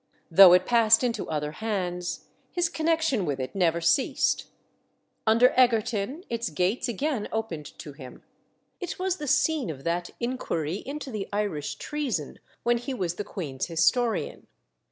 Though 0.31 0.53
it 0.53 0.65
passed 0.65 1.03
into 1.03 1.29
other 1.29 1.51
hands, 1.51 2.25
his 2.51 2.69
connection 2.69 3.23
with 3.23 3.39
it 3.39 3.53
never 3.53 3.79
ceased. 3.81 4.47
Under 5.27 5.53
Egerton 5.55 6.23
its 6.27 6.49
gates 6.49 6.87
again 6.89 7.27
opened 7.31 7.77
to 7.77 7.93
him. 7.93 8.23
It 8.79 8.97
was 8.97 9.17
the 9.17 9.27
scene 9.27 9.69
of 9.69 9.83
that 9.83 10.09
inquiry 10.19 10.77
into 10.87 11.11
the 11.11 11.29
Irish 11.31 11.75
treason 11.75 12.39
when 12.63 12.79
he 12.79 12.95
was 12.95 13.17
the 13.17 13.23
queen's 13.23 13.67
historian. 13.67 14.47